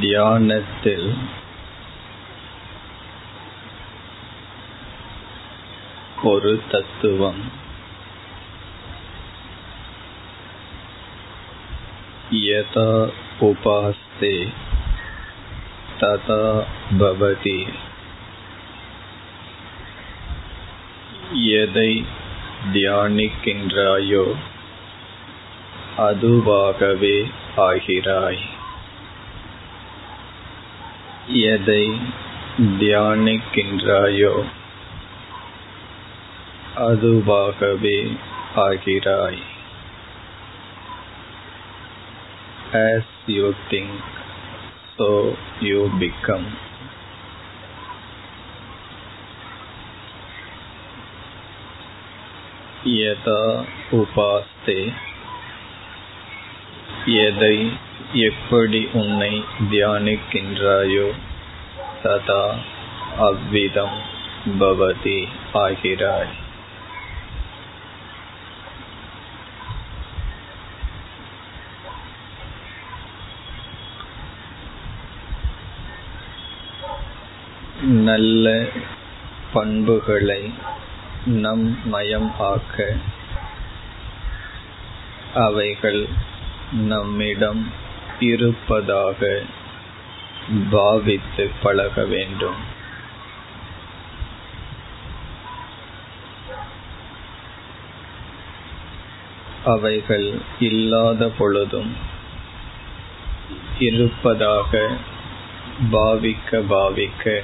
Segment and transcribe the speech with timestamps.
[0.00, 1.16] தியானத்தில்
[6.22, 7.52] ஒரு தத்துவம்.
[12.30, 14.52] யதா உபாஸ்தே
[16.00, 16.64] ததா
[16.98, 17.68] பவதி.
[21.32, 22.04] எதை
[22.72, 24.34] தியானிக்கின்றாயோ
[25.98, 28.58] அதுவாகவே ஆகிறாய்.
[31.32, 32.00] எதை
[32.58, 34.44] தியானிக்கின்றாயோ
[36.76, 38.16] அதுவாகவே
[38.56, 39.42] ஆகிறாய்.
[42.72, 43.90] As you think
[44.98, 46.46] so you become.
[52.84, 54.92] यदा உபாஸ்தே
[57.04, 57.72] எதை
[58.08, 61.08] எப்படி உன்னை தியானிக்கின்றாயோ
[62.02, 62.58] ததா
[63.18, 63.98] அவ்விதம்
[64.58, 66.32] பவதி ஆகிறாய்.
[77.82, 78.66] நல்ல
[79.52, 80.52] பண்புகளை
[81.24, 82.96] நம் மயம் ஆக்க
[85.34, 86.08] அவைகள்
[86.72, 87.79] நம்மிடம்
[88.20, 89.42] இருப்பதாக
[90.70, 92.78] பாவித்து பழக வேண்டும்.
[99.64, 101.96] அவைகள் இல்லாத பொழுதும்
[103.78, 104.96] இருப்பதாக
[105.92, 107.42] பாவிக்க பாவிக்க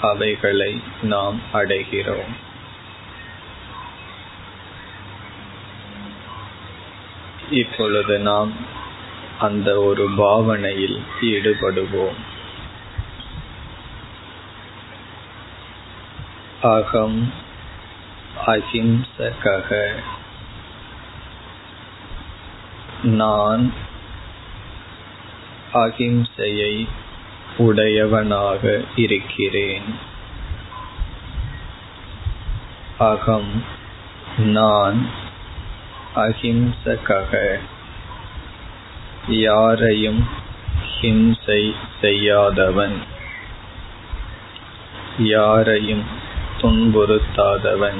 [0.00, 2.34] அவைகளை நாம் அடைகிறோம்.
[7.50, 8.76] இப்பொழுது நாம்
[9.38, 12.18] அந்த ஒரு பாவனையில் ஈடுபடுவோம்.
[16.62, 17.32] அகம்
[18.46, 19.94] அஹிம்சக
[23.02, 23.72] நான்
[25.74, 26.88] அகிம்சையை
[27.56, 29.94] உடையவனாக இருக்கிறேன்.
[32.98, 33.64] அகம்
[34.38, 35.06] நான்
[36.14, 37.58] அஹிம்சக
[39.28, 40.26] யாரையும்
[41.00, 43.02] ஹிம்சை செய்யாதவன்.
[45.18, 46.04] யாரையும்
[46.60, 47.98] துன்புறுத்தாதவன்.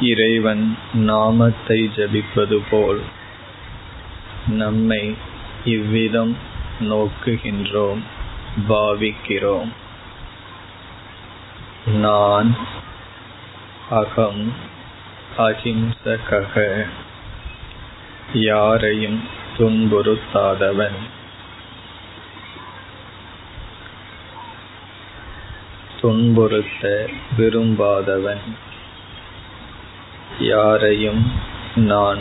[0.00, 3.00] இறைவன் நாமத்தை ஜபிப்பது போல்
[4.46, 5.14] நம்மை
[5.64, 6.36] இவ்விதம்
[6.80, 8.00] நோக்குகின்றோம்
[8.68, 9.72] பாவிக்கிறோம்.
[11.86, 12.56] நான்
[13.90, 14.74] அகம்
[15.38, 16.86] அஹிம்சக
[18.32, 19.22] யாரையும்
[19.58, 20.96] துன்புறுத்தாதவன்.
[26.00, 28.40] துன்புறுத்த விரும்பாதவன்.
[30.40, 31.32] யாரையும்
[31.74, 32.18] நான்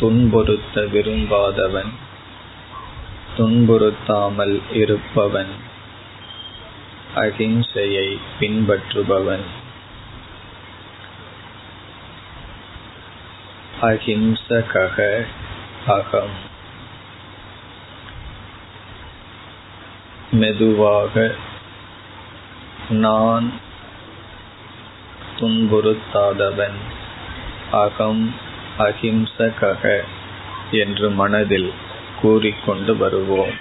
[0.00, 1.92] துன்புறுத்த விரும்பாதவன்.
[3.36, 5.50] துன்புறுத்தாமல் இருப்பவன்.
[7.14, 9.57] அகிம்சையை பின்பற்றுபவன்.
[13.80, 15.24] அஹிம்சகக
[15.86, 16.36] அகம்
[20.30, 21.34] மெதுவாக
[22.88, 23.52] நான்
[25.38, 26.78] துன்புறுத்தாதவன்
[27.70, 28.34] அகம்
[28.78, 30.00] அஹிம்சகக
[30.70, 31.72] என்று மனதில்
[32.22, 33.54] கூறிக்கொண்டு வருவோம்.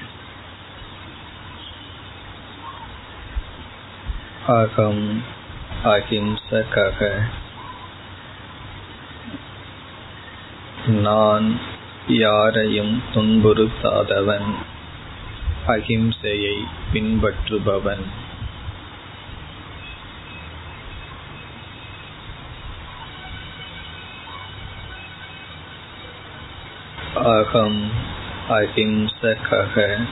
[4.48, 5.24] அகம்
[5.84, 7.22] அஹிம்சகக
[10.88, 11.60] நான்
[12.08, 14.56] யாரையும் துன்புறுத்தாதவன்.
[15.68, 18.06] அகிம்சையை பின்பற்றுபவன்.
[27.16, 27.92] அகம்
[28.50, 30.08] அஹிம்சக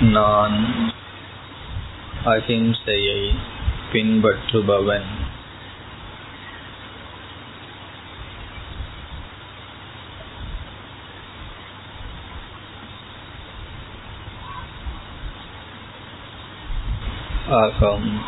[0.00, 0.92] நான்
[2.24, 3.34] அகிம்சையை
[3.92, 5.17] பின்பற்றுபவன்.
[17.50, 18.22] அகம்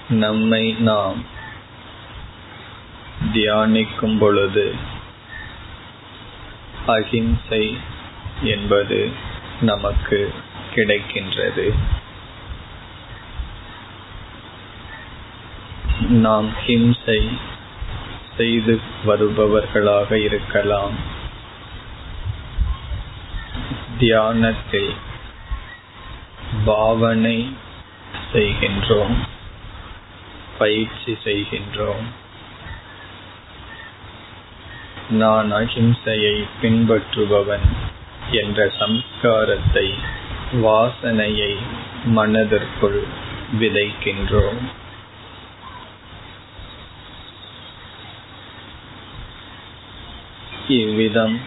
[0.09, 1.23] நம்மை நாம்
[3.33, 4.75] தியானிக்கும் பொழுது
[6.85, 7.77] அகிம்சை
[8.41, 9.11] என்பது
[9.61, 10.33] நமக்கு
[10.75, 11.73] கிடைக்கின்றது.
[16.09, 17.37] நாம் ஹிம்சை
[18.37, 20.93] செய்து வருபவர்களாக இருக்கலாம்.
[23.97, 24.93] தியானத்தில்
[26.65, 27.55] பாவனை
[28.33, 29.15] செய்கின்றோம்.
[30.57, 32.05] பயிற்சி செய்கின்றோம்.
[35.09, 37.67] நான் அஹிம்சையை பின்பற்றுபவன்
[38.31, 39.93] என்ற சம்ஸ்காரத்தை
[40.53, 41.57] வாசனையை
[42.03, 43.03] மனதிற்குள்
[43.59, 44.59] விதைக்கின்றோம்.
[50.67, 51.39] இவ்விதம்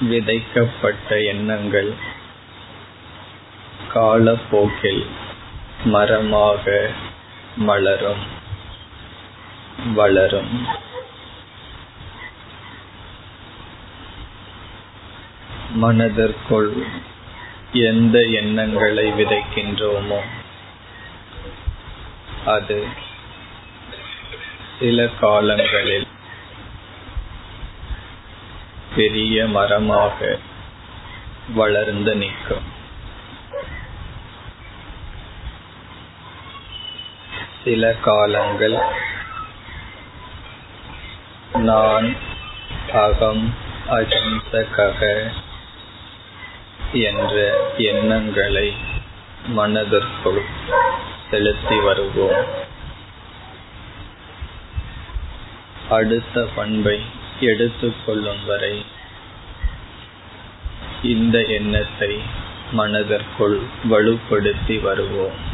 [0.00, 1.94] விதைக்கப்பட்ட எண்ணங்கள்
[3.92, 5.06] காலப்போக்கில்
[5.84, 6.90] மரமாக
[7.56, 8.24] மலரும்
[9.94, 10.66] வளரும்.
[15.70, 16.86] மனதிற்குள்
[17.72, 20.20] எந்த எண்ணங்களை விதைக்கின்றோமோ
[22.46, 22.86] அது
[24.78, 26.06] சில காலங்களில்
[28.94, 30.38] பெரிய மரமாக
[31.54, 32.80] வளர்ந்து நிற்கும்.
[37.64, 38.76] சில காலங்கள்
[41.52, 42.16] நான்
[42.92, 43.54] அகம்
[43.90, 44.78] அஹிம்சக
[46.92, 47.34] என்ற
[47.76, 48.74] எண்ணங்களை
[49.46, 50.42] மனதிற்குள்
[51.30, 52.44] செலுத்தி வருவோம்.
[55.88, 57.00] அடுத்த பண்பை
[57.40, 58.84] எடுத்துக்கொள்ளும் வரை
[61.02, 62.20] இந்த எண்ணத்தை
[62.72, 63.60] மனதிற்குள்
[63.90, 65.51] வலுப்படுத்தி வருவோம்.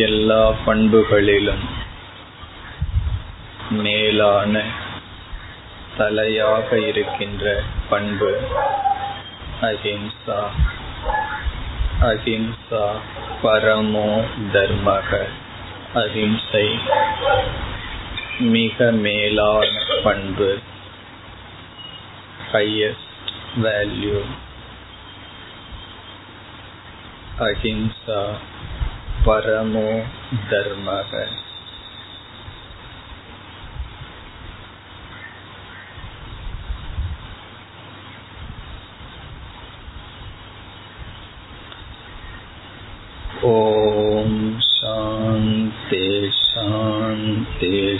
[0.00, 1.64] எல்லா பண்புகளிலும்
[3.70, 4.62] மேலான
[5.98, 8.40] தலையாக இருக்கின்ற பண்பு
[9.62, 10.38] அஹிம்சா.
[12.00, 12.84] அஹிம்சா
[13.42, 15.26] பரமோ தர்மக.
[15.94, 16.78] அஹிம்சை
[18.38, 19.68] மிக மேலான
[20.02, 20.58] பண்பு.
[22.52, 23.22] ஹையஸ்ட்
[23.62, 24.20] வேல்யூ
[27.38, 28.20] அஹிம்சா
[29.26, 30.06] Paramo
[30.48, 31.02] Dharma.
[43.42, 47.98] Om Shanti Shanti